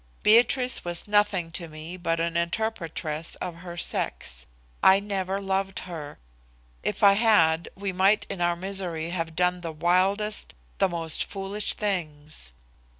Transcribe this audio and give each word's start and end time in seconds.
Beatrice 0.23 0.83
was 0.83 1.07
nothing 1.07 1.51
to 1.51 1.67
me 1.67 1.95
but 1.95 2.19
an 2.19 2.35
interpretress 2.35 3.35
of 3.35 3.57
her 3.57 3.77
sex. 3.77 4.47
I 4.81 4.99
never 4.99 5.39
loved 5.39 5.81
her. 5.81 6.17
If 6.81 7.03
I 7.03 7.13
had, 7.13 7.69
we 7.75 7.93
might 7.93 8.25
in 8.27 8.41
our 8.41 8.55
misery 8.55 9.11
have 9.11 9.35
done 9.35 9.61
the 9.61 9.71
wildest, 9.71 10.55
the 10.79 10.89
most 10.89 11.23
foolish 11.25 11.75
things. 11.75 12.51